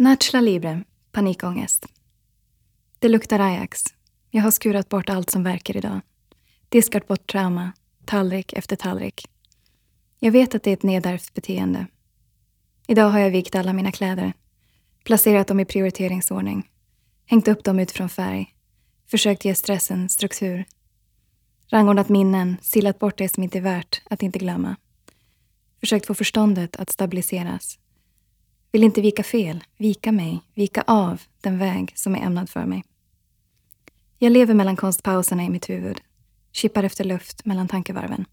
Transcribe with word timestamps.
Nachla 0.00 0.40
Libre, 0.40 0.84
panikångest. 1.12 1.86
Det 2.98 3.08
luktar 3.08 3.38
Ajax. 3.38 3.84
Jag 4.30 4.42
har 4.42 4.50
skurat 4.50 4.88
bort 4.88 5.08
allt 5.08 5.30
som 5.30 5.42
verkar 5.42 5.76
idag. 5.76 6.00
Diskat 6.68 7.08
bort 7.08 7.32
trauma, 7.32 7.72
tallrik 8.04 8.52
efter 8.52 8.76
tallrik. 8.76 9.26
Jag 10.18 10.32
vet 10.32 10.54
att 10.54 10.62
det 10.62 10.70
är 10.70 10.74
ett 10.74 10.82
nedärvt 10.82 11.34
beteende. 11.34 11.86
Idag 12.86 13.10
har 13.10 13.18
jag 13.18 13.30
vikt 13.30 13.54
alla 13.54 13.72
mina 13.72 13.92
kläder, 13.92 14.32
placerat 15.04 15.46
dem 15.46 15.60
i 15.60 15.64
prioriteringsordning, 15.64 16.70
hängt 17.26 17.48
upp 17.48 17.64
dem 17.64 17.78
utifrån 17.80 18.08
färg, 18.08 18.54
försökt 19.06 19.44
ge 19.44 19.54
stressen 19.54 20.08
struktur, 20.08 20.64
rangordnat 21.68 22.08
minnen, 22.08 22.56
silat 22.62 22.98
bort 22.98 23.18
det 23.18 23.28
som 23.28 23.42
inte 23.42 23.58
är 23.58 23.62
värt 23.62 24.02
att 24.10 24.22
inte 24.22 24.38
glömma, 24.38 24.76
försökt 25.80 26.06
få 26.06 26.14
förståndet 26.14 26.76
att 26.76 26.90
stabiliseras, 26.90 27.79
vill 28.72 28.84
inte 28.84 29.00
vika 29.00 29.22
fel, 29.22 29.64
vika 29.76 30.12
mig, 30.12 30.40
vika 30.54 30.84
av 30.86 31.22
den 31.40 31.58
väg 31.58 31.92
som 31.96 32.14
är 32.14 32.20
ämnad 32.20 32.50
för 32.50 32.64
mig. 32.64 32.84
Jag 34.18 34.32
lever 34.32 34.54
mellan 34.54 34.76
konstpauserna 34.76 35.44
i 35.44 35.50
mitt 35.50 35.70
huvud, 35.70 36.00
kippar 36.52 36.82
efter 36.82 37.04
luft 37.04 37.44
mellan 37.44 37.68
tankevarven. 37.68 38.24